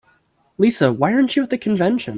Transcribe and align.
Lisa, 0.57 0.91
why 0.91 1.13
aren't 1.13 1.35
you 1.35 1.43
at 1.43 1.51
the 1.51 1.59
convention? 1.59 2.09